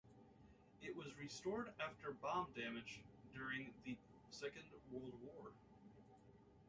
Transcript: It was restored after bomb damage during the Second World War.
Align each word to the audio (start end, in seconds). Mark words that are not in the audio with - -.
It 0.81 0.95
was 0.95 1.15
restored 1.19 1.69
after 1.79 2.13
bomb 2.13 2.47
damage 2.55 3.01
during 3.35 3.71
the 3.85 3.95
Second 4.31 4.63
World 4.91 5.13
War. 5.23 5.51